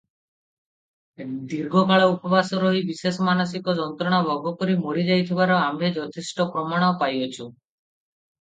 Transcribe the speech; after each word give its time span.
ଦୀର୍ଘକାଳ 1.51 2.07
ଉପବାସ 2.13 2.61
ରହି 2.63 2.81
ବିଶେଷ 2.87 3.27
ମାନସିକ 3.27 3.77
ଯନ୍ତ୍ରଣା 3.81 4.23
ଭୋଗକରି 4.31 4.79
ମରିଯାଇଥିବାର 4.87 5.59
ଆମ୍ଭେ 5.67 5.93
ଯଥେଷ୍ଟ 6.01 6.49
ପ୍ରମାଣ 6.57 6.91
ପାଇଅଛୁ। 7.05 7.51